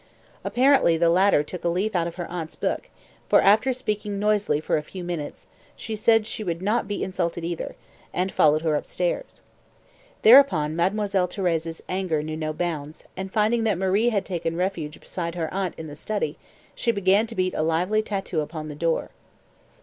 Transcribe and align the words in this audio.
Apparently 0.43 0.97
the 0.97 1.11
latter 1.11 1.43
took 1.43 1.63
a 1.63 1.67
leaf 1.69 1.95
out 1.95 2.07
of 2.07 2.15
her 2.15 2.25
aunt's 2.25 2.55
book, 2.55 2.89
for 3.29 3.39
after 3.39 3.71
speaking 3.71 4.17
noisily 4.17 4.59
for 4.59 4.75
a 4.77 4.81
few 4.81 5.03
minutes, 5.03 5.45
she 5.75 5.95
said 5.95 6.25
she 6.25 6.43
would 6.43 6.59
not 6.59 6.87
be 6.87 7.03
insulted 7.03 7.45
either, 7.45 7.75
and 8.11 8.31
followed 8.31 8.63
her 8.63 8.73
upstairs. 8.75 9.43
Thereupon 10.23 10.75
Mademoiselle 10.75 11.27
Thérèse's 11.27 11.83
anger 11.87 12.23
knew 12.23 12.35
no 12.35 12.51
bounds, 12.51 13.03
and 13.15 13.31
finding 13.31 13.63
that 13.65 13.77
Marie 13.77 14.09
had 14.09 14.25
taken 14.25 14.55
refuge 14.55 14.99
beside 14.99 15.35
her 15.35 15.53
aunt 15.53 15.75
in 15.77 15.85
the 15.85 15.95
study, 15.95 16.35
she 16.73 16.91
began 16.91 17.27
to 17.27 17.35
beat 17.35 17.53
a 17.53 17.61
lively 17.61 18.01
tattoo 18.01 18.41
upon 18.41 18.69
the 18.69 18.73
door. 18.75 19.11